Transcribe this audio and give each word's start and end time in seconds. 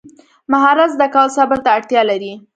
مهارت 0.51 0.89
زده 0.95 1.07
کول 1.13 1.27
صبر 1.37 1.57
ته 1.65 1.69
اړتیا 1.77 2.01
لري. 2.09 2.33